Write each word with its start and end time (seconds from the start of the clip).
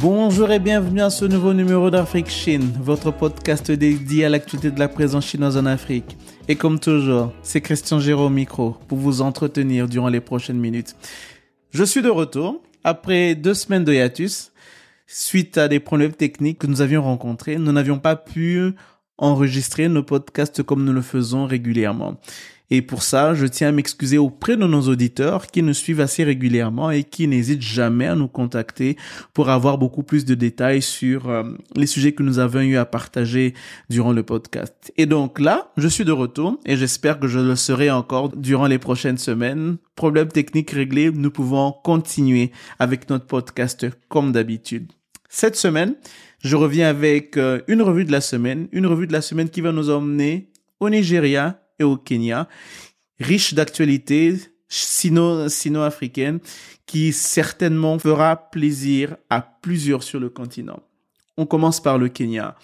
Bonjour 0.00 0.52
et 0.52 0.60
bienvenue 0.60 1.00
à 1.00 1.10
ce 1.10 1.24
nouveau 1.24 1.52
numéro 1.52 1.90
d'Afrique 1.90 2.28
Chine, 2.28 2.72
votre 2.80 3.10
podcast 3.10 3.72
dédié 3.72 4.26
à 4.26 4.28
l'actualité 4.28 4.70
de 4.70 4.78
la 4.78 4.86
présence 4.86 5.26
chinoise 5.26 5.56
en 5.56 5.66
Afrique. 5.66 6.16
Et 6.46 6.54
comme 6.54 6.78
toujours, 6.78 7.32
c'est 7.42 7.60
Christian 7.60 7.98
Géraud 7.98 8.26
au 8.26 8.30
micro 8.30 8.76
pour 8.86 8.96
vous 8.96 9.22
entretenir 9.22 9.88
durant 9.88 10.08
les 10.08 10.20
prochaines 10.20 10.60
minutes. 10.60 10.94
Je 11.72 11.82
suis 11.82 12.00
de 12.00 12.10
retour 12.10 12.62
après 12.84 13.34
deux 13.34 13.54
semaines 13.54 13.82
de 13.82 13.92
hiatus. 13.92 14.52
Suite 15.08 15.58
à 15.58 15.66
des 15.66 15.80
problèmes 15.80 16.12
techniques 16.12 16.60
que 16.60 16.68
nous 16.68 16.80
avions 16.80 17.02
rencontrés, 17.02 17.56
nous 17.56 17.72
n'avions 17.72 17.98
pas 17.98 18.14
pu 18.14 18.74
enregistrer 19.16 19.88
nos 19.88 20.04
podcasts 20.04 20.62
comme 20.62 20.84
nous 20.84 20.92
le 20.92 21.02
faisons 21.02 21.44
régulièrement. 21.44 22.20
Et 22.70 22.82
pour 22.82 23.02
ça, 23.02 23.34
je 23.34 23.46
tiens 23.46 23.68
à 23.68 23.72
m'excuser 23.72 24.18
auprès 24.18 24.56
de 24.56 24.66
nos 24.66 24.82
auditeurs 24.82 25.46
qui 25.46 25.62
nous 25.62 25.72
suivent 25.72 26.00
assez 26.00 26.22
régulièrement 26.22 26.90
et 26.90 27.02
qui 27.02 27.26
n'hésitent 27.26 27.62
jamais 27.62 28.06
à 28.06 28.14
nous 28.14 28.28
contacter 28.28 28.96
pour 29.32 29.48
avoir 29.48 29.78
beaucoup 29.78 30.02
plus 30.02 30.26
de 30.26 30.34
détails 30.34 30.82
sur 30.82 31.30
euh, 31.30 31.44
les 31.76 31.86
sujets 31.86 32.12
que 32.12 32.22
nous 32.22 32.38
avons 32.38 32.60
eu 32.60 32.76
à 32.76 32.84
partager 32.84 33.54
durant 33.88 34.12
le 34.12 34.22
podcast. 34.22 34.92
Et 34.98 35.06
donc 35.06 35.40
là, 35.40 35.72
je 35.78 35.88
suis 35.88 36.04
de 36.04 36.12
retour 36.12 36.58
et 36.66 36.76
j'espère 36.76 37.18
que 37.18 37.26
je 37.26 37.38
le 37.38 37.56
serai 37.56 37.90
encore 37.90 38.36
durant 38.36 38.66
les 38.66 38.78
prochaines 38.78 39.18
semaines. 39.18 39.78
Problème 39.96 40.28
technique 40.28 40.70
réglé, 40.70 41.10
nous 41.10 41.30
pouvons 41.30 41.72
continuer 41.72 42.52
avec 42.78 43.08
notre 43.08 43.26
podcast 43.26 43.86
comme 44.08 44.32
d'habitude. 44.32 44.92
Cette 45.30 45.56
semaine, 45.56 45.94
je 46.40 46.56
reviens 46.56 46.88
avec 46.88 47.36
euh, 47.36 47.60
une 47.66 47.82
revue 47.82 48.04
de 48.04 48.12
la 48.12 48.20
semaine, 48.20 48.68
une 48.72 48.86
revue 48.86 49.06
de 49.06 49.12
la 49.12 49.22
semaine 49.22 49.48
qui 49.48 49.62
va 49.62 49.72
nous 49.72 49.90
emmener 49.90 50.50
au 50.80 50.90
Nigeria 50.90 51.60
et 51.78 51.84
au 51.84 51.96
Kenya, 51.96 52.48
riche 53.20 53.54
d'actualités 53.54 54.36
sino-africaines 54.68 56.40
qui 56.86 57.12
certainement 57.12 57.98
fera 57.98 58.50
plaisir 58.50 59.16
à 59.30 59.40
plusieurs 59.40 60.02
sur 60.02 60.20
le 60.20 60.28
continent. 60.28 60.82
On 61.36 61.46
commence 61.46 61.80
par 61.80 61.98
le 61.98 62.08
Kenya. 62.08 62.56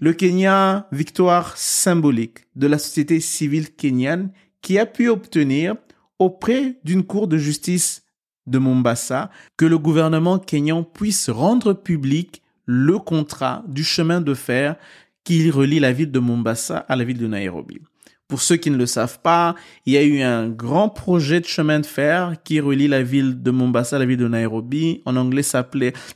Le 0.00 0.12
Kenya, 0.12 0.88
victoire 0.92 1.56
symbolique 1.56 2.46
de 2.56 2.66
la 2.66 2.78
société 2.78 3.20
civile 3.20 3.74
kenyane 3.74 4.32
qui 4.60 4.78
a 4.78 4.86
pu 4.86 5.08
obtenir 5.08 5.76
auprès 6.18 6.78
d'une 6.84 7.04
cour 7.04 7.28
de 7.28 7.38
justice 7.38 8.02
de 8.46 8.58
Mombasa 8.58 9.30
que 9.56 9.64
le 9.64 9.78
gouvernement 9.78 10.38
kenyan 10.38 10.84
puisse 10.84 11.30
rendre 11.30 11.72
public 11.72 12.42
le 12.66 12.98
contrat 12.98 13.62
du 13.68 13.84
chemin 13.84 14.20
de 14.20 14.34
fer 14.34 14.76
qui 15.22 15.50
relie 15.50 15.80
la 15.80 15.92
ville 15.92 16.10
de 16.10 16.18
Mombasa 16.18 16.78
à 16.78 16.96
la 16.96 17.04
ville 17.04 17.18
de 17.18 17.26
Nairobi. 17.26 17.80
Pour 18.26 18.40
ceux 18.40 18.56
qui 18.56 18.70
ne 18.70 18.78
le 18.78 18.86
savent 18.86 19.20
pas, 19.20 19.54
il 19.84 19.92
y 19.92 19.98
a 19.98 20.02
eu 20.02 20.22
un 20.22 20.48
grand 20.48 20.88
projet 20.88 21.40
de 21.40 21.46
chemin 21.46 21.80
de 21.80 21.86
fer 21.86 22.36
qui 22.42 22.58
relie 22.58 22.88
la 22.88 23.02
ville 23.02 23.42
de 23.42 23.50
Mombasa 23.50 23.96
à 23.96 23.98
la 23.98 24.06
ville 24.06 24.16
de 24.16 24.28
Nairobi. 24.28 25.02
En 25.04 25.16
anglais, 25.16 25.42
ça 25.42 25.66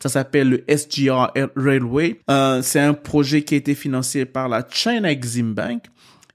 s'appelle 0.07 0.49
le 0.49 0.65
SGR 0.75 1.31
Railway. 1.55 2.21
Euh, 2.31 2.63
c'est 2.63 2.81
un 2.81 2.95
projet 2.95 3.43
qui 3.43 3.55
a 3.55 3.59
été 3.59 3.75
financé 3.75 4.25
par 4.25 4.49
la 4.49 4.67
China 4.71 5.11
Exim 5.11 5.53
Bank 5.53 5.85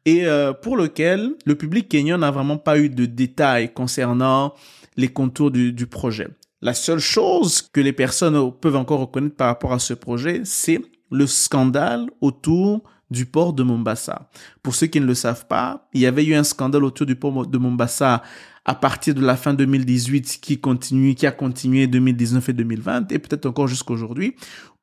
et 0.05 0.27
euh, 0.27 0.53
pour 0.53 0.77
lequel 0.77 1.31
le 1.45 1.55
public 1.55 1.89
kenyan 1.89 2.19
n'a 2.19 2.29
vraiment 2.29 2.57
pas 2.57 2.77
eu 2.77 2.89
de 2.89 3.05
détails 3.05 3.73
concernant 3.73 4.53
les 4.95 5.07
contours 5.07 5.49
du, 5.49 5.73
du 5.73 5.87
projet. 5.87 6.27
La 6.61 6.75
seule 6.75 6.99
chose 6.99 7.61
que 7.61 7.81
les 7.81 7.93
personnes 7.93 8.51
peuvent 8.53 8.75
encore 8.75 8.99
reconnaître 8.99 9.35
par 9.35 9.47
rapport 9.47 9.73
à 9.73 9.79
ce 9.79 9.95
projet, 9.95 10.41
c'est 10.45 10.79
le 11.11 11.27
scandale 11.27 12.07
autour 12.21 12.83
du 13.13 13.25
port 13.25 13.53
de 13.53 13.63
Mombasa. 13.63 14.29
Pour 14.61 14.75
ceux 14.75 14.87
qui 14.87 14.99
ne 14.99 15.05
le 15.05 15.13
savent 15.13 15.45
pas, 15.45 15.87
il 15.93 16.01
y 16.01 16.05
avait 16.05 16.25
eu 16.25 16.33
un 16.33 16.43
scandale 16.43 16.83
autour 16.83 17.05
du 17.05 17.15
port 17.15 17.47
de 17.47 17.57
Mombasa 17.57 18.23
à 18.65 18.75
partir 18.75 19.13
de 19.15 19.21
la 19.21 19.37
fin 19.37 19.53
2018 19.53 20.39
qui 20.41 20.59
continue, 20.59 21.15
qui 21.15 21.25
a 21.25 21.31
continué 21.31 21.87
2019 21.87 22.49
et 22.49 22.53
2020 22.53 23.11
et 23.11 23.19
peut-être 23.19 23.45
encore 23.45 23.67
jusqu'aujourd'hui, 23.67 24.35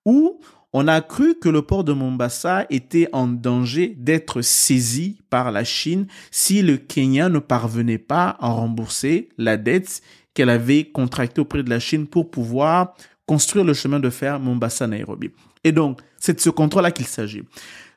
où 0.07 0.41
on 0.73 0.87
a 0.87 1.01
cru 1.01 1.35
que 1.35 1.49
le 1.49 1.63
port 1.63 1.83
de 1.83 1.93
Mombasa 1.93 2.65
était 2.71 3.09
en 3.13 3.27
danger 3.27 3.95
d'être 3.99 4.41
saisi 4.41 5.19
par 5.29 5.51
la 5.51 5.65
Chine 5.65 6.07
si 6.31 6.63
le 6.63 6.77
Kenya 6.77 7.29
ne 7.29 7.41
parvenait 7.41 7.99
pas 7.99 8.37
à 8.39 8.51
rembourser 8.51 9.31
la 9.37 9.57
dette 9.57 10.01
qu'elle 10.33 10.51
avait 10.51 10.85
contractée 10.85 11.41
auprès 11.41 11.65
de 11.65 11.71
la 11.71 11.81
Chine 11.81 12.07
pour 12.07 12.31
pouvoir 12.31 12.95
construire 13.27 13.65
le 13.65 13.75
chemin 13.75 13.99
de 13.99 14.11
fer 14.11 14.39
Mombasa-Nairobi. 14.39 15.31
Et 15.65 15.73
donc, 15.73 16.01
c'est 16.19 16.35
de 16.35 16.41
ce 16.41 16.51
contrôle-là 16.51 16.91
qu'il 16.91 17.07
s'agit. 17.07 17.43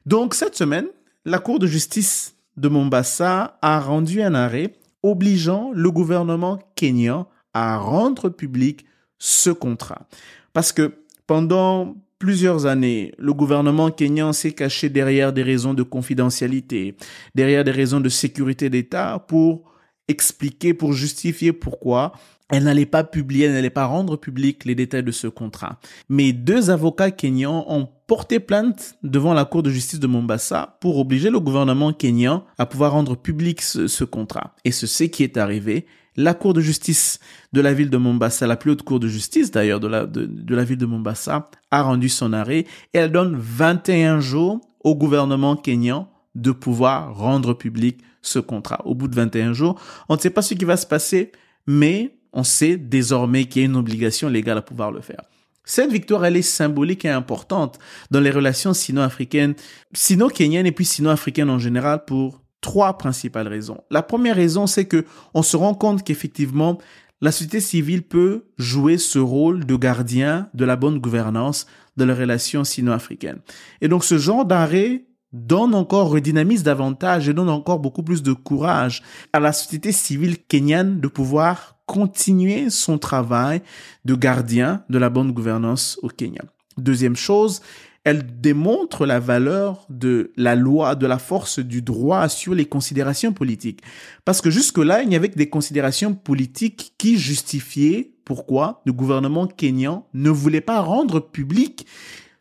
Donc 0.06 0.34
cette 0.34 0.56
semaine, 0.56 0.88
la 1.25 1.40
Cour 1.40 1.59
de 1.59 1.68
justice 1.68 2.36
de 2.58 2.68
Mombasa 2.68 3.58
a 3.62 3.80
rendu 3.80 4.22
un 4.22 4.36
arrêt 4.36 4.74
obligeant 5.02 5.72
le 5.74 5.91
gouvernement 5.91 6.59
kenyan 6.75 7.28
à 7.53 7.78
rendre 7.78 8.30
public 8.30 8.86
ce 9.19 9.50
contrat. 9.50 10.08
Parce 10.53 10.72
que 10.72 10.94
pendant 11.28 11.96
plusieurs 12.19 12.66
années, 12.66 13.14
le 13.18 13.34
gouvernement 13.34 13.91
kenyan 13.91 14.34
s'est 14.34 14.53
caché 14.53 14.90
derrière 14.90 15.34
des 15.34 15.44
raisons 15.44 15.74
de 15.74 15.84
confidentialité, 15.84 16.96
derrière 17.35 17.64
des 17.64 17.72
raisons 17.72 18.00
de 18.00 18.09
sécurité 18.09 18.70
d'État 18.70 19.24
pour 19.28 19.72
expliquer, 20.08 20.74
pour 20.74 20.94
justifier 20.94 21.53
pourquoi 21.53 22.14
elle 22.50 22.66
n'allait 22.66 22.86
pas 22.86 23.03
publier, 23.03 23.46
elle 23.46 23.53
n'allait 23.53 23.69
pas 23.69 23.86
rendre 23.86 24.16
public 24.16 24.66
les 24.66 24.75
détails 24.75 25.03
de 25.03 25.12
ce 25.12 25.28
contrat. 25.28 25.80
Mais 26.08 26.34
deux 26.34 26.69
avocats 26.69 27.09
kenyans 27.09 27.66
ont 27.68 27.88
porté 28.06 28.40
plainte 28.40 28.96
devant 29.02 29.34
la 29.34 29.46
Cour 29.46 29.64
de 29.64 29.72
justice 29.72 30.00
de 30.00 30.08
Mombasa 30.08 30.78
pour 30.80 31.00
obliger 31.00 31.31
le 31.31 31.40
gouvernement 31.40 31.94
kenyan 31.94 32.44
à 32.59 32.66
pouvoir 32.66 32.91
rendre 32.91 33.16
public 33.16 33.62
ce, 33.62 34.03
contrat. 34.03 34.56
Et 34.66 34.72
ce 34.72 34.86
c'est 34.86 35.09
qui 35.09 35.24
est 35.24 35.38
arrivé. 35.38 35.88
La 36.16 36.35
Cour 36.35 36.53
de 36.53 36.62
justice 36.62 37.20
de 37.53 37.62
la 37.62 37.74
ville 37.74 37.90
de 37.90 37.97
Mombasa, 37.97 38.46
la 38.46 38.56
plus 38.56 38.72
haute 38.72 38.84
Cour 38.84 39.00
de 39.00 39.08
justice 39.08 39.50
d'ailleurs 39.50 39.80
de 39.80 39.88
la, 39.88 40.06
de 40.06 40.56
la 40.56 40.64
ville 40.64 40.78
de 40.78 40.85
Mombasa, 40.85 41.50
a 41.72 41.81
rendu 41.81 42.08
son 42.08 42.34
arrêt 42.34 42.68
et 42.94 43.00
elle 43.00 43.12
donne 43.12 43.35
21 43.35 44.20
jours 44.20 44.62
au 44.84 44.96
gouvernement 44.96 45.56
kenyan 45.56 46.08
de 46.36 46.52
pouvoir 46.52 47.16
rendre 47.16 47.54
public 47.54 48.02
ce 48.22 48.40
contrat. 48.40 48.82
Au 48.86 48.96
bout 48.96 49.08
de 49.08 49.16
21 49.16 49.54
jours, 49.54 49.80
on 50.10 50.16
ne 50.16 50.20
sait 50.20 50.30
pas 50.30 50.42
ce 50.42 50.54
qui 50.54 50.66
va 50.66 50.78
se 50.78 50.88
passer, 50.88 51.32
mais 51.68 52.16
on 52.32 52.44
sait 52.44 52.78
désormais 52.78 53.46
qu'il 53.46 53.62
y 53.62 53.66
a 53.66 53.68
une 53.68 53.76
obligation 53.76 54.30
légale 54.30 54.58
à 54.58 54.62
pouvoir 54.62 54.92
le 54.92 55.02
faire. 55.02 55.22
Cette 55.66 55.92
victoire, 55.92 56.26
elle 56.26 56.36
est 56.36 56.42
symbolique 56.42 57.06
et 57.06 57.10
importante 57.10 57.80
dans 58.12 58.20
les 58.20 58.32
relations 58.32 58.74
sino-africaines, 58.74 59.56
sino-kenyaines 59.94 60.66
et 60.66 60.72
puis 60.72 60.86
sino-africaines 60.86 61.50
en 61.50 61.60
général 61.60 62.04
pour 62.06 62.42
trois 62.60 62.98
principales 62.98 63.48
raisons. 63.48 63.82
La 63.90 64.02
première 64.02 64.36
raison, 64.36 64.68
c'est 64.68 64.86
que 64.86 65.06
on 65.34 65.42
se 65.42 65.56
rend 65.56 65.74
compte 65.74 66.04
qu'effectivement, 66.04 66.80
la 67.22 67.32
société 67.32 67.62
civile 67.62 68.04
peut 68.04 68.46
jouer 68.58 68.98
ce 68.98 69.20
rôle 69.20 69.66
de 69.66 69.76
gardien 69.78 70.50
de 70.54 70.66
la 70.66 70.76
bonne 70.76 71.00
gouvernance 71.00 71.68
de 71.96 72.04
les 72.04 72.14
relations 72.14 72.66
sino-africaines. 72.66 73.40
Et 73.80 73.88
donc, 73.88 74.04
ce 74.04 74.18
genre 74.18 74.46
d'arrêt 74.46 75.06
donne 75.34 75.74
encore, 75.74 76.10
redynamise 76.10 76.64
davantage 76.64 77.28
et 77.28 77.34
donne 77.34 77.50
encore 77.50 77.80
beaucoup 77.80 78.04
plus 78.04 78.24
de 78.24 78.34
courage 78.34 79.04
à 79.34 79.40
la 79.40 79.52
société 79.52 79.92
civile 79.92 80.38
kenyane 80.38 81.02
de 81.02 81.08
pouvoir 81.08 81.78
continuer 81.86 82.70
son 82.70 82.98
travail 82.98 83.62
de 84.06 84.16
gardien 84.16 84.84
de 84.90 84.98
la 84.98 85.10
bonne 85.10 85.32
gouvernance 85.32 86.00
au 86.02 86.08
Kenya. 86.08 86.44
Deuxième 86.78 87.16
chose, 87.16 87.62
elle 88.03 88.41
démontre 88.41 89.06
la 89.06 89.20
valeur 89.20 89.85
de 89.90 90.32
la 90.35 90.56
loi, 90.56 90.96
de 90.96 91.08
la 91.08 91.20
force 91.20 91.59
du 91.59 91.82
droit 91.82 92.28
sur 92.29 92.53
les 92.53 92.66
considérations 92.66 93.32
politiques. 93.32 93.82
Parce 94.26 94.41
que 94.41 94.50
jusque-là, 94.50 95.03
il 95.03 95.09
n'y 95.09 95.16
avait 95.16 95.29
que 95.29 95.38
des 95.38 95.50
considérations 95.50 96.14
politiques 96.14 96.94
qui 96.97 97.18
justifiaient 97.18 98.12
pourquoi 98.26 98.82
le 98.86 98.94
gouvernement 98.94 99.47
kenyan 99.47 100.06
ne 100.14 100.29
voulait 100.29 100.62
pas 100.62 100.82
rendre 100.82 101.20
public 101.20 101.86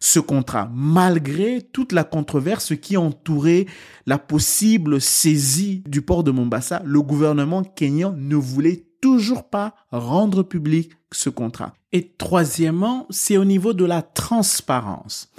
ce 0.03 0.19
contrat, 0.19 0.69
malgré 0.75 1.63
toute 1.63 1.93
la 1.93 2.03
controverse 2.03 2.75
qui 2.75 2.97
entourait 2.97 3.67
la 4.05 4.19
possible 4.19 5.01
saisie 5.01 5.85
du 5.87 6.03
port 6.03 6.25
de 6.25 6.33
Mombasa, 6.33 6.83
le 6.85 7.01
gouvernement 7.03 7.63
kenyan 7.63 8.13
ne 8.17 8.35
voulait 8.35 8.85
toujours 9.01 9.49
pas 9.49 9.77
rendre 9.93 10.43
public 10.43 10.91
ce 11.13 11.31
contrat. 11.31 11.73
Et 11.93 12.15
troisièmement, 12.19 13.07
c'est 13.11 13.37
au 13.37 13.45
niveau 13.45 13.75
de 13.75 13.85
la 13.85 14.03
transparence. 14.03 15.31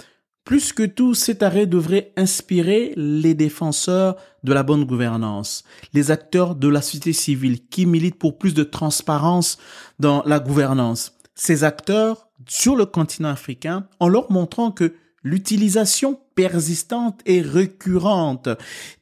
Plus 0.44 0.72
que 0.72 0.84
tout, 0.84 1.12
cet 1.12 1.42
arrêt 1.42 1.66
devrait 1.66 2.14
inspirer 2.16 2.94
les 2.96 3.34
défenseurs 3.34 4.16
de 4.44 4.54
la 4.54 4.62
bonne 4.62 4.86
gouvernance, 4.86 5.64
les 5.92 6.10
acteurs 6.10 6.54
de 6.54 6.68
la 6.68 6.80
société 6.80 7.12
civile 7.12 7.66
qui 7.68 7.84
militent 7.84 8.18
pour 8.18 8.38
plus 8.38 8.54
de 8.54 8.64
transparence 8.64 9.58
dans 9.98 10.22
la 10.24 10.40
gouvernance. 10.40 11.18
Ces 11.34 11.64
acteurs, 11.64 12.28
sur 12.46 12.76
le 12.76 12.86
continent 12.86 13.28
africain, 13.28 13.86
en 14.00 14.08
leur 14.08 14.30
montrant 14.30 14.70
que 14.70 14.94
l'utilisation 15.24 16.20
persistante 16.34 17.20
et 17.26 17.40
récurrente 17.40 18.48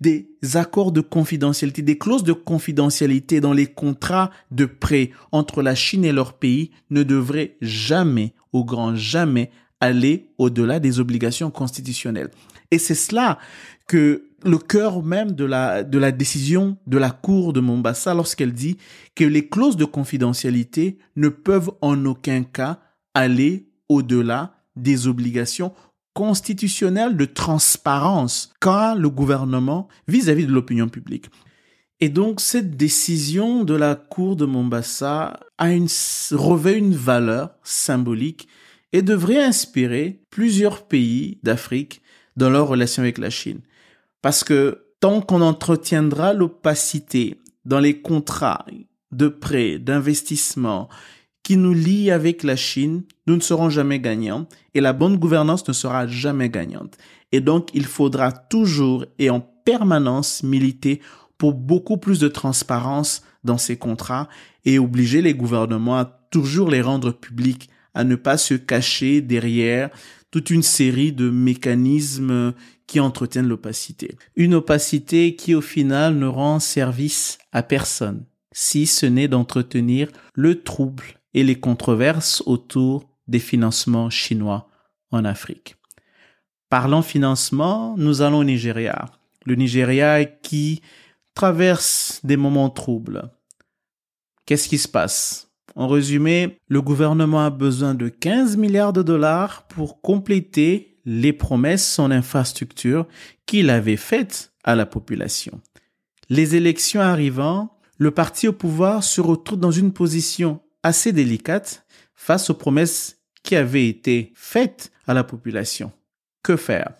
des 0.01 0.29
accords 0.55 0.93
de 0.93 1.01
confidentialité, 1.01 1.83
des 1.83 1.99
clauses 1.99 2.25
de 2.25 2.33
confidentialité 2.33 3.41
dans 3.41 3.53
les 3.53 3.67
contrats 3.67 4.31
de 4.51 4.65
prêt 4.65 5.11
entre 5.33 5.63
la 5.63 5.75
Chine 5.75 6.05
et 6.05 6.13
leur 6.13 6.35
pays 6.35 6.71
ne 6.91 7.03
devrait 7.03 7.57
jamais, 7.61 8.35
au 8.53 8.65
grand 8.65 8.95
jamais, 8.95 9.51
aller 9.81 10.29
au-delà 10.39 10.79
des 10.79 11.01
obligations 11.01 11.51
constitutionnelles. 11.51 12.31
Et 12.71 12.79
c'est 12.79 12.95
cela 12.95 13.39
que 13.89 14.29
le 14.45 14.59
cœur 14.59 15.03
même 15.03 15.33
de 15.33 15.45
la, 15.45 15.83
décision 16.13 16.77
de 16.87 16.99
la 16.99 17.11
Cour 17.11 17.53
de 17.53 17.61
Mombasa 17.61 18.15
lorsqu'elle 18.15 18.53
dit 18.53 18.77
que 19.15 19.25
les 19.25 19.49
clauses 19.49 19.77
de 19.77 19.85
confidentialité 19.85 20.99
ne 21.17 21.29
peuvent 21.29 21.73
en 21.81 22.05
aucun 22.05 22.43
cas 22.43 22.81
aller 23.15 23.67
au-delà 23.89 24.55
des 24.77 25.07
obligations 25.07 25.73
constitutionnelles 26.15 27.17
de 27.17 27.25
transparence 27.25 28.53
qu'a 28.61 28.95
le 28.95 29.09
gouvernement 29.09 29.89
vis-à-vis 30.09 30.47
de 30.47 30.53
l'opinion 30.53 30.89
publique. 30.89 31.31
Et 32.01 32.09
donc 32.09 32.41
cette 32.41 32.77
décision 32.77 33.65
de 33.65 33.75
la 33.75 33.95
Cour 33.95 34.37
de 34.37 34.45
Mombasa 34.45 35.41
a 35.59 35.69
revêt 36.33 36.79
une 36.79 36.95
valeur 36.95 37.51
symbolique 37.63 38.49
et 38.93 39.03
devrait 39.03 39.43
inspirer 39.43 40.21
plusieurs 40.31 40.87
pays 40.87 41.39
d'Afrique 41.43 42.03
dans 42.37 42.51
leur 42.51 42.69
relation 42.69 43.03
avec 43.03 43.19
la 43.19 43.31
Chine. 43.31 43.61
Parce 44.23 44.45
que 44.45 44.87
tant 45.01 45.21
qu'on 45.21 45.43
entretiendra 45.43 46.33
l'opacité 46.33 47.41
dans 47.65 47.81
les 47.81 48.01
contrats 48.01 48.65
de 49.11 49.29
prêt, 49.29 49.79
d'investissement 49.79 50.89
qui 51.43 51.57
nous 51.57 51.75
lient 51.75 52.13
avec 52.13 52.45
la 52.45 52.57
Chine, 52.57 53.03
nous 53.27 53.35
ne 53.35 53.41
serons 53.41 53.69
jamais 53.69 53.99
gagnants 53.99 54.47
et 54.75 54.81
la 54.81 54.93
bonne 54.93 55.17
gouvernance 55.17 55.67
ne 55.67 55.73
sera 55.73 56.07
jamais 56.07 56.49
gagnante. 56.49 56.97
Et 57.33 57.41
donc, 57.41 57.69
il 57.75 57.85
faudra 57.85 58.31
toujours 58.31 59.05
et 59.19 59.29
en 59.29 59.41
permanence 59.41 60.43
militer 60.43 61.01
pour 61.37 61.55
beaucoup 61.55 61.97
plus 61.97 62.21
de 62.21 62.29
transparence 62.29 63.23
dans 63.43 63.59
ces 63.59 63.77
contrats 63.77 64.29
et 64.65 64.79
obliger 64.79 65.21
les 65.21 65.35
gouvernements 65.35 65.99
à 65.99 66.05
toujours 66.31 66.71
les 66.71 66.81
rendre 66.81 67.11
publics, 67.11 67.69
à 67.95 68.05
ne 68.05 68.17
pas 68.17 68.39
se 68.39 68.55
cacher 68.55 69.21
derrière 69.21 69.91
toute 70.31 70.51
une 70.51 70.63
série 70.63 71.13
de 71.13 71.31
mécanismes 71.31 72.55
qui 72.87 73.01
entretiennent 73.01 73.49
l'opacité. 73.49 74.17
Une 74.35 74.55
opacité 74.55 75.37
qui 75.37 75.55
au 75.55 75.61
final 75.61 76.17
ne 76.17 76.27
rend 76.27 76.59
service 76.59 77.39
à 77.53 77.63
personne, 77.63 78.25
si 78.53 78.87
ce 78.87 79.07
n'est 79.07 79.29
d'entretenir 79.29 80.09
le 80.35 80.63
trouble 80.63 81.05
et 81.35 81.45
les 81.45 81.59
controverses 81.61 82.43
autour 82.47 83.09
des 83.29 83.39
financements 83.39 84.11
chinois 84.11 84.69
en 85.11 85.25
Afrique. 85.25 85.77
Parlant 86.69 87.03
financement, 87.03 87.95
nous 87.99 88.23
allons 88.23 88.39
au 88.39 88.45
Nigeria. 88.45 89.07
Le 89.45 89.55
Nigeria 89.55 90.25
qui 90.25 90.81
traverse 91.35 92.21
des 92.25 92.37
moments 92.37 92.71
troubles. 92.71 93.31
Qu'est-ce 94.47 94.69
qui 94.69 94.79
se 94.79 94.89
passe? 94.89 95.52
En 95.75 95.89
résumé, 95.89 96.59
le 96.69 96.83
gouvernement 96.83 97.45
a 97.45 97.51
besoin 97.51 97.95
de 97.95 98.09
15 98.09 98.57
milliards 98.57 98.93
de 98.93 99.03
dollars 99.03 99.67
pour 99.69 100.01
compléter 100.01 100.99
les 101.05 101.33
promesses 101.33 101.99
en 101.99 102.11
infrastructure 102.11 103.07
qu'il 103.47 103.71
avait 103.71 103.97
faites 103.97 104.53
à 104.65 104.75
la 104.75 104.87
population. 104.87 105.61
Les 106.29 106.57
élections 106.57 107.01
arrivant, 107.01 107.79
le 107.99 108.11
parti 108.11 108.49
au 108.49 108.53
pouvoir 108.53 109.03
se 109.03 109.21
retrouve 109.21 109.59
dans 109.59 109.71
une 109.71 109.93
position 109.93 110.61
assez 110.83 111.13
délicate 111.13 111.85
face 112.15 112.51
aux 112.51 112.55
promesses 112.55 113.19
qui 113.43 113.57
avaient 113.57 113.89
été 113.89 114.33
faites 114.35 114.93
à 115.07 115.15
la 115.15 115.25
population. 115.25 115.93
Que 116.43 116.57
faire? 116.57 116.93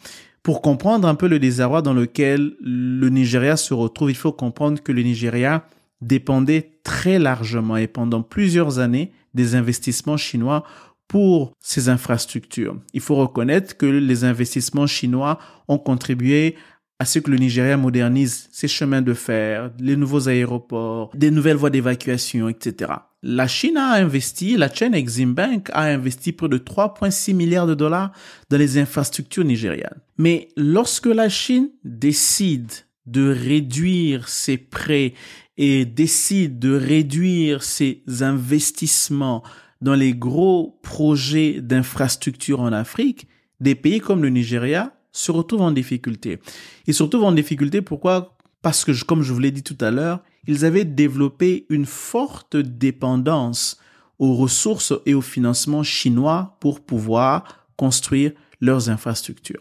Pour 0.43 0.61
comprendre 0.61 1.07
un 1.07 1.15
peu 1.15 1.29
le 1.29 1.39
désarroi 1.39 1.83
dans 1.83 1.95
lequel 1.95 2.57
le 2.61 3.09
Nigeria 3.09 3.57
se 3.57 3.75
retrouve, 3.75 4.11
il 4.11 4.17
faut 4.17 4.33
comprendre 4.33 4.83
que 4.83 4.91
le 4.91 5.03
Nigeria 5.03 5.65
dépendait 6.03 6.73
très 6.85 7.19
largement 7.19 7.77
et 7.77 7.87
pendant 7.87 8.23
plusieurs 8.23 8.79
années 8.79 9.13
des 9.35 9.55
investissements 9.55 10.19
chinois 10.19 10.65
pour 11.09 11.53
ces 11.61 11.89
infrastructures. 11.89 12.77
Il 12.93 13.01
faut 13.01 13.17
reconnaître 13.17 13.77
que 13.77 13.87
les 13.87 14.25
investissements 14.25 14.87
chinois 14.87 15.39
ont 15.69 15.79
contribué 15.79 16.57
à 16.99 17.05
ce 17.05 17.19
que 17.19 17.31
le 17.31 17.37
Nigeria 17.37 17.77
modernise 17.77 18.49
ses 18.53 18.69
chemins 18.69 19.03
de 19.03 19.13
fer, 19.13 19.73
les 19.81 19.97
nouveaux 19.97 20.29
aéroports, 20.29 21.11
des 21.15 21.31
nouvelles 21.31 21.57
voies 21.57 21.71
d'évacuation, 21.71 22.49
etc. 22.49 22.93
La 23.25 23.49
Chine 23.49 23.77
a 23.77 23.95
investi, 23.95 24.57
la 24.57 24.73
chaîne 24.73 24.95
Exim 24.95 25.35
Bank 25.35 25.69
a 25.73 25.83
investi 25.83 26.33
près 26.33 26.49
de 26.49 26.59
3,6 26.59 27.35
milliards 27.35 27.67
de 27.67 27.75
dollars 27.75 28.13
dans 28.51 28.57
les 28.57 28.79
infrastructures 28.79 29.45
nigérianes. 29.45 30.01
Mais 30.17 30.49
lorsque 30.57 31.07
la 31.07 31.29
Chine 31.29 31.71
décide 31.85 32.71
de 33.07 33.33
réduire 33.33 34.29
ses 34.29 34.57
prêts 34.57 35.15
et 35.57 35.85
décide 35.85 36.59
de 36.59 36.75
réduire 36.75 37.63
ses 37.63 38.03
investissements 38.21 39.43
dans 39.81 39.95
les 39.95 40.15
gros 40.15 40.79
projets 40.83 41.61
d'infrastructure 41.61 42.61
en 42.61 42.73
Afrique, 42.73 43.27
des 43.61 43.75
pays 43.75 44.01
comme 44.01 44.23
le 44.23 44.31
Nigeria 44.31 44.95
se 45.13 45.31
retrouvent 45.31 45.63
en 45.63 45.73
difficulté. 45.73 46.39
Ils 46.87 46.95
se 46.95 47.03
retrouvent 47.03 47.25
en 47.25 47.33
difficulté 47.33 47.83
pourquoi? 47.83 48.37
Parce 48.63 48.85
que, 48.85 49.05
comme 49.05 49.23
je 49.23 49.33
vous 49.33 49.41
l'ai 49.41 49.51
dit 49.51 49.63
tout 49.63 49.77
à 49.81 49.91
l'heure, 49.91 50.21
ils 50.47 50.65
avaient 50.65 50.85
développé 50.85 51.67
une 51.69 51.87
forte 51.87 52.57
dépendance 52.57 53.79
aux 54.19 54.35
ressources 54.35 54.95
et 55.05 55.15
au 55.15 55.21
financement 55.21 55.83
chinois 55.83 56.57
pour 56.61 56.81
pouvoir 56.81 57.67
construire 57.77 58.33
leurs 58.61 58.89
infrastructures. 58.89 59.61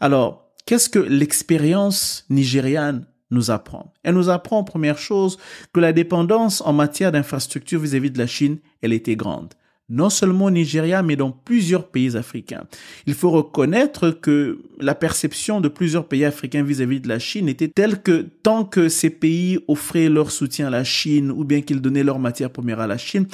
Alors, 0.00 0.50
qu'est-ce 0.64 0.88
que 0.88 0.98
l'expérience 0.98 2.24
nigériane 2.30 3.06
nous 3.30 3.50
apprend 3.50 3.92
Elle 4.02 4.14
nous 4.14 4.30
apprend, 4.30 4.64
première 4.64 4.98
chose, 4.98 5.38
que 5.72 5.80
la 5.80 5.92
dépendance 5.92 6.62
en 6.62 6.72
matière 6.72 7.12
d'infrastructure 7.12 7.80
vis-à-vis 7.80 8.10
de 8.10 8.18
la 8.18 8.26
Chine, 8.26 8.58
elle 8.82 8.92
était 8.92 9.16
grande. 9.16 9.54
Non 9.90 10.10
seulement 10.10 10.46
au 10.46 10.50
Nigeria, 10.50 11.02
mais 11.02 11.16
dans 11.16 11.30
plusieurs 11.30 11.88
pays 11.88 12.14
africains. 12.14 12.64
Il 13.06 13.14
faut 13.14 13.30
reconnaître 13.30 14.10
que 14.10 14.60
la 14.78 14.94
perception 14.94 15.62
de 15.62 15.68
plusieurs 15.68 16.06
pays 16.06 16.26
africains 16.26 16.62
vis-à-vis 16.62 17.00
de 17.00 17.08
la 17.08 17.18
Chine 17.18 17.48
était 17.48 17.68
telle 17.68 18.02
que 18.02 18.26
tant 18.42 18.64
que 18.64 18.90
ces 18.90 19.08
pays 19.08 19.58
offraient 19.66 20.10
leur 20.10 20.30
soutien 20.30 20.66
à 20.66 20.70
la 20.70 20.84
Chine 20.84 21.30
ou 21.30 21.44
bien 21.44 21.62
qu'ils 21.62 21.80
donnaient 21.80 22.04
leur 22.04 22.18
matière 22.18 22.50
première 22.50 22.80
à 22.80 22.86
la 22.86 22.98
Chine, 22.98 23.26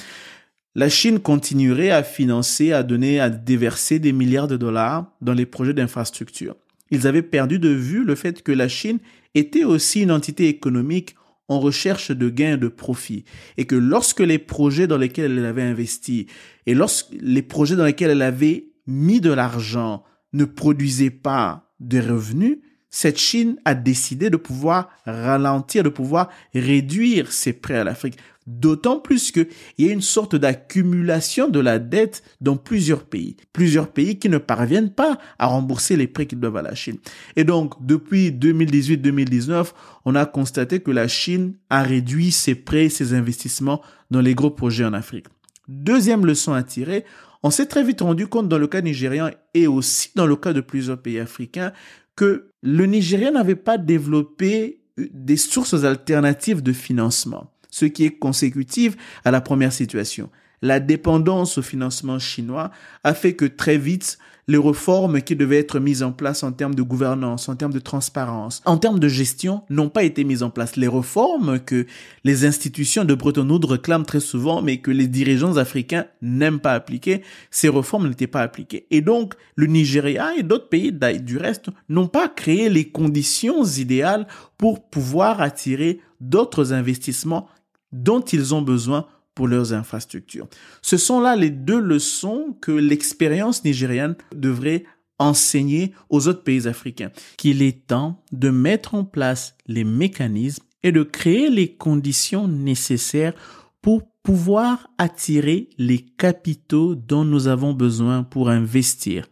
la 0.76 0.88
Chine 0.88 1.20
continuerait 1.20 1.90
à 1.90 2.02
financer, 2.02 2.73
à 2.73 2.82
donner, 2.85 3.20
à 3.20 3.31
déverser 3.31 3.99
des 3.99 4.12
milliards 4.12 4.49
de 4.49 4.56
dollars 4.56 5.12
dans 5.20 5.32
les 5.32 5.47
projets 5.47 5.75
d'infrastructure. 5.75 6.56
Ils 6.90 7.07
avaient 7.07 7.23
perdu 7.23 7.59
de 7.59 7.69
vue 7.69 8.04
le 8.04 8.14
fait 8.14 8.42
que 8.42 8.52
la 8.52 8.69
Chine 8.69 8.99
était 9.35 9.64
aussi 9.64 10.03
une 10.03 10.12
entité 10.12 10.49
économique 10.49 11.17
en 11.49 11.61
recherche 11.61 12.11
de 12.11 12.31
gains 12.31 12.57
de 12.57 12.69
profit 12.69 13.25
et 13.57 13.67
que 13.67 13.75
lorsque 13.75 14.21
les 14.21 14.38
projets 14.38 14.87
dans 14.87 14.97
lesquels 14.97 15.38
elle 15.38 15.45
avait 15.45 15.62
investi 15.62 16.26
et 16.67 16.75
lorsque 16.75 17.09
les 17.21 17.43
projets 17.43 17.76
dans 17.76 17.85
lesquels 17.85 18.11
elle 18.11 18.23
avait 18.23 18.69
mis 18.87 19.21
de 19.21 19.33
l'argent 19.33 20.05
ne 20.33 20.45
produisaient 20.45 21.11
pas 21.11 21.73
de 21.81 22.00
revenus, 22.00 22.59
cette 22.95 23.19
Chine 23.19 23.57
a 23.65 23.75
décidé 23.75 24.31
de 24.31 24.37
pouvoir 24.37 24.89
ralentir, 25.05 25.83
de 25.83 25.89
pouvoir 25.89 26.31
réduire 26.55 27.33
ses 27.33 27.53
prêts 27.53 27.77
à 27.77 27.83
l'Afrique. 27.83 28.17
D'autant 28.47 29.01
plus 29.01 29.33
qu'il 29.33 29.49
y 29.79 29.89
a 29.89 29.93
une 29.93 30.01
sorte 30.01 30.37
d'accumulation 30.37 31.49
de 31.49 31.59
la 31.59 31.81
dette 31.81 32.23
dans 32.41 32.57
plusieurs 32.57 33.03
pays. 33.03 33.37
Plusieurs 33.53 33.89
pays 33.89 34.21
qui 34.21 34.29
ne 34.29 34.39
parviennent 34.39 34.93
pas 34.93 35.19
à 35.41 35.47
rembourser 35.47 35.97
les 35.97 36.07
prêts 36.07 36.27
qu'ils 36.27 36.39
doivent 36.39 36.59
à 36.59 36.63
la 36.63 36.77
Chine. 36.77 36.99
Et 37.35 37.43
donc, 37.43 37.75
depuis 37.85 38.31
2018-2019, 38.31 39.73
on 40.05 40.15
a 40.15 40.25
constaté 40.25 40.79
que 40.79 40.93
la 40.93 41.09
Chine 41.09 41.55
a 41.71 41.83
réduit 41.83 42.31
ses 42.31 42.55
prêts, 42.55 42.91
ses 42.91 43.13
investissements 43.13 43.83
dans 44.13 44.21
les 44.21 44.37
gros 44.37 44.53
projets 44.53 44.85
en 44.85 44.93
Afrique. 44.93 45.27
Deuxième 45.67 46.27
leçon 46.27 46.53
à 46.53 46.63
tirer, 46.63 47.05
on 47.43 47.51
s'est 47.51 47.67
très 47.67 47.83
vite 47.83 48.01
rendu 48.01 48.27
compte 48.27 48.49
dans 48.49 48.57
le 48.57 48.67
cas 48.67 48.81
nigérian 48.81 49.31
et 49.53 49.67
aussi 49.67 50.11
dans 50.15 50.27
le 50.27 50.35
cas 50.37 50.55
de 50.55 50.63
plusieurs 50.63 51.03
pays 51.03 51.19
africains 51.19 51.73
que 52.16 52.50
le 52.62 52.87
Nigeria 52.87 53.30
n'avait 53.30 53.56
pas 53.56 53.78
développé 53.78 54.80
des 54.97 55.37
sources 55.37 55.85
alternatives 55.85 56.62
de 56.62 56.73
financement 56.73 57.50
ce 57.75 57.87
qui 57.87 58.04
est 58.04 58.18
consécutif 58.18 58.97
à 59.25 59.33
la 59.33 59.40
première 59.40 59.73
situation. 59.73 60.30
La 60.62 60.78
dépendance 60.78 61.59
au 61.59 61.62
financement 61.62 62.21
chinois 62.21 62.71
a 63.02 63.14
fait 63.14 63.35
que 63.35 63.44
très 63.47 63.78
vite, 63.78 64.18
les 64.49 64.59
réformes 64.59 65.23
qui 65.23 65.37
devaient 65.37 65.59
être 65.59 65.79
mises 65.79 66.03
en 66.03 66.13
place 66.13 66.43
en 66.43 66.53
termes 66.53 66.75
de 66.75 66.83
gouvernance, 66.83 67.49
en 67.49 67.57
termes 67.57 67.73
de 67.73 67.79
transparence, 67.79 68.63
en 68.65 68.77
termes 68.77 68.99
de 68.99 69.09
gestion, 69.09 69.63
n'ont 69.71 69.89
pas 69.89 70.05
été 70.05 70.25
mises 70.25 70.43
en 70.43 70.51
place. 70.51 70.77
Les 70.77 70.89
réformes 70.89 71.61
que 71.61 71.87
les 72.25 72.45
institutions 72.45 73.05
de 73.05 73.15
Bretton 73.15 73.49
réclament 73.67 74.05
très 74.05 74.21
souvent, 74.21 74.63
mais 74.63 74.79
que 74.79 74.91
les 74.91 75.09
dirigeants 75.09 75.57
africains 75.57 76.07
n'aiment 76.23 76.61
pas 76.61 76.75
appliquer, 76.75 77.23
ces 77.51 77.69
réformes 77.69 78.09
n'étaient 78.09 78.27
pas 78.27 78.43
appliquées. 78.43 78.87
Et 78.91 79.01
donc, 79.01 79.35
le 79.57 79.67
Nigeria 79.67 80.37
et 80.37 80.43
d'autres 80.43 80.69
pays 80.69 80.93
du 80.93 81.39
reste 81.39 81.71
n'ont 81.89 82.09
pas 82.09 82.29
créé 82.29 82.69
les 82.69 82.89
conditions 82.89 83.65
idéales 83.65 84.27
pour 84.59 84.89
pouvoir 84.89 85.41
attirer 85.41 86.01
d'autres 86.21 86.73
investissements 86.73 87.49
dont 87.93 88.21
ils 88.21 88.55
ont 88.55 88.63
besoin 88.63 89.07
pour 89.35 89.49
leurs 89.49 89.73
infrastructures. 89.73 90.47
Ce 90.83 90.97
sont 90.97 91.21
là 91.21 91.37
les 91.37 91.50
deux 91.50 91.81
leçons 91.81 92.57
que 92.61 92.73
l'expérience 92.73 93.64
nigériane 93.64 94.17
devrait 94.35 94.85
enseigner 95.19 95.93
aux 96.11 96.29
autres 96.29 96.43
pays 96.43 96.67
africains 96.67 97.11
qu'il 97.37 97.62
est 97.62 97.87
temps 97.87 98.23
de 98.33 98.50
mettre 98.50 98.95
en 98.95 99.05
place 99.05 99.57
les 99.67 99.85
mécanismes 99.85 100.64
et 100.83 100.93
de 100.93 101.03
créer 101.03 101.50
les 101.50 101.75
conditions 101.75 102.49
nécessaires 102.49 103.35
pour 103.81 104.03
pouvoir 104.23 104.88
attirer 104.99 105.71
les 105.79 106.00
capitaux 106.00 106.95
dont 106.95 107.25
nous 107.25 107.47
avons 107.47 107.75
besoin 107.75 108.23
pour 108.23 108.49
investir 108.49 109.29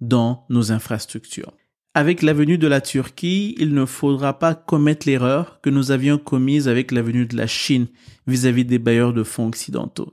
dans 0.00 0.44
nos 0.48 0.72
infrastructures. 0.72 1.52
Avec 1.96 2.20
la 2.20 2.34
venue 2.34 2.58
de 2.58 2.66
la 2.66 2.82
Turquie, 2.82 3.54
il 3.56 3.72
ne 3.72 3.86
faudra 3.86 4.38
pas 4.38 4.54
commettre 4.54 5.08
l'erreur 5.08 5.62
que 5.62 5.70
nous 5.70 5.92
avions 5.92 6.18
commise 6.18 6.68
avec 6.68 6.92
la 6.92 7.00
venue 7.00 7.24
de 7.24 7.38
la 7.38 7.46
Chine 7.46 7.86
vis-à-vis 8.26 8.66
des 8.66 8.78
bailleurs 8.78 9.14
de 9.14 9.22
fonds 9.22 9.46
occidentaux. 9.46 10.12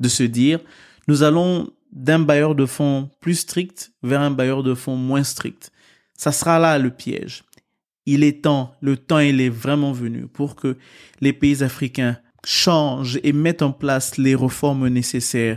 De 0.00 0.10
se 0.10 0.22
dire, 0.22 0.60
nous 1.08 1.22
allons 1.22 1.70
d'un 1.92 2.18
bailleur 2.18 2.54
de 2.54 2.66
fonds 2.66 3.08
plus 3.22 3.36
strict 3.36 3.92
vers 4.02 4.20
un 4.20 4.30
bailleur 4.30 4.62
de 4.62 4.74
fonds 4.74 4.96
moins 4.96 5.24
strict. 5.24 5.72
Ça 6.12 6.30
sera 6.30 6.58
là 6.58 6.78
le 6.78 6.90
piège. 6.90 7.44
Il 8.04 8.22
est 8.22 8.42
temps, 8.42 8.74
le 8.82 8.98
temps 8.98 9.18
est 9.18 9.48
vraiment 9.48 9.92
venu 9.92 10.26
pour 10.26 10.56
que 10.56 10.76
les 11.22 11.32
pays 11.32 11.62
africains 11.62 12.18
changent 12.44 13.18
et 13.22 13.32
mettent 13.32 13.62
en 13.62 13.72
place 13.72 14.18
les 14.18 14.34
réformes 14.34 14.88
nécessaires 14.88 15.56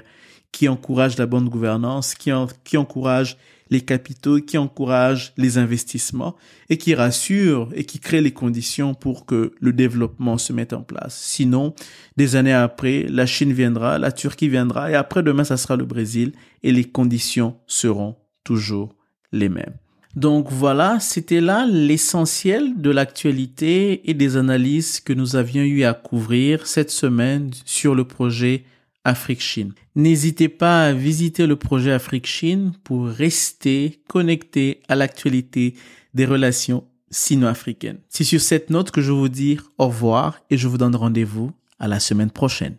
qui 0.53 0.69
encouragent 0.69 1.17
la 1.17 1.25
bonne 1.25 1.49
gouvernance, 1.49 2.15
qui 2.15 2.77
encouragent 2.77 3.35
les 3.69 3.81
capitaux, 3.81 4.39
qui 4.39 4.57
encouragent 4.57 5.33
les 5.37 5.57
investissements 5.57 6.35
et 6.69 6.77
qui 6.77 6.95
rassurent 6.95 7.69
et 7.75 7.83
qui 7.83 7.99
créent 7.99 8.21
les 8.21 8.31
conditions 8.31 8.93
pour 8.93 9.25
que 9.25 9.53
le 9.59 9.73
développement 9.73 10.37
se 10.37 10.53
mette 10.53 10.73
en 10.73 10.81
place. 10.81 11.19
Sinon, 11.19 11.73
des 12.17 12.35
années 12.35 12.53
après, 12.53 13.05
la 13.09 13.25
Chine 13.25 13.53
viendra, 13.53 13.99
la 13.99 14.11
Turquie 14.11 14.49
viendra 14.49 14.91
et 14.91 14.95
après 14.95 15.23
demain, 15.23 15.43
ça 15.43 15.57
sera 15.57 15.75
le 15.75 15.85
Brésil 15.85 16.33
et 16.63 16.71
les 16.71 16.85
conditions 16.85 17.57
seront 17.67 18.15
toujours 18.43 18.95
les 19.31 19.49
mêmes. 19.49 19.75
Donc 20.15 20.47
voilà, 20.49 20.99
c'était 20.99 21.41
là 21.41 21.67
l'essentiel 21.67 22.81
de 22.81 22.89
l'actualité 22.89 24.09
et 24.09 24.15
des 24.15 24.35
analyses 24.35 24.99
que 24.99 25.13
nous 25.13 25.35
avions 25.35 25.61
eu 25.61 25.83
à 25.83 25.93
couvrir 25.93 26.65
cette 26.65 26.89
semaine 26.89 27.51
sur 27.65 27.93
le 27.93 28.03
projet 28.03 28.63
Afrique-Chine. 29.07 29.73
N'hésitez 29.95 30.49
pas 30.49 30.87
à 30.87 30.93
visiter 30.93 31.47
le 31.47 31.55
projet 31.55 31.93
Afrique-Chine 31.93 32.73
pour 32.83 33.07
rester 33.07 34.01
connecté 34.09 34.81
à 34.89 34.95
l'actualité 34.95 35.75
des 36.13 36.25
relations 36.25 36.83
sino-africaines. 37.09 37.99
C'est 38.09 38.25
sur 38.25 38.41
cette 38.41 38.69
note 38.69 38.91
que 38.91 39.01
je 39.01 39.13
vous 39.13 39.29
dis 39.29 39.59
au 39.77 39.87
revoir 39.87 40.41
et 40.49 40.57
je 40.57 40.67
vous 40.67 40.77
donne 40.77 40.95
rendez-vous 40.95 41.51
à 41.79 41.87
la 41.87 42.01
semaine 42.01 42.31
prochaine. 42.31 42.75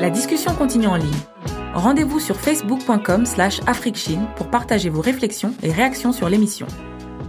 La 0.00 0.10
discussion 0.10 0.54
continue 0.56 0.88
en 0.88 0.96
ligne. 0.96 1.22
Rendez-vous 1.72 2.18
sur 2.18 2.36
facebook.com 2.36 3.26
slash 3.26 3.60
afriquechine 3.68 4.26
pour 4.36 4.50
partager 4.50 4.88
vos 4.88 5.00
réflexions 5.00 5.54
et 5.62 5.70
réactions 5.70 6.12
sur 6.12 6.28
l'émission. 6.28 6.66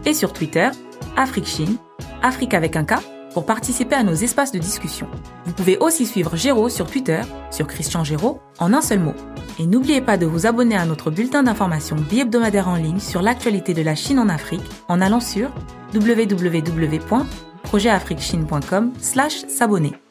Et 0.06 0.16
sur 0.16 0.34
Twitter, 0.34 0.70
Afrique-Chine, 1.16 1.78
Afrique 2.24 2.56
avec 2.56 2.76
un 2.76 2.86
K, 2.86 2.96
pour 3.36 3.46
participer 3.46 3.94
à 3.96 4.04
nos 4.04 4.14
espaces 4.14 4.54
de 4.54 4.60
discussion. 4.60 5.10
Vous 5.46 5.52
pouvez 5.52 5.78
aussi 5.80 6.06
suivre 6.06 6.38
Géraud 6.38 6.70
sur 6.70 6.88
Twitter, 6.88 7.20
sur 7.52 7.68
Christian 7.68 8.06
Géraud, 8.06 8.40
en 8.60 8.72
un 8.72 8.80
seul 8.80 9.00
mot. 9.00 9.14
Et 9.60 9.68
n'oubliez 9.68 10.00
pas 10.00 10.16
de 10.16 10.26
vous 10.26 10.48
abonner 10.48 10.78
à 10.78 10.86
notre 10.86 11.12
bulletin 11.12 11.44
d'information 11.44 11.98
bi-hebdomadaire 11.98 12.70
en 12.70 12.78
ligne 12.78 13.02
sur 13.02 13.22
l'actualité 13.22 13.74
de 13.74 13.82
la 13.82 13.96
Chine 13.96 14.20
en 14.20 14.30
Afrique 14.30 14.64
en 14.88 15.02
allant 15.02 15.20
sur 15.20 15.52
www.projetafriquechine.com 15.94 18.94
slash 19.02 19.46
s'abonner. 19.50 20.05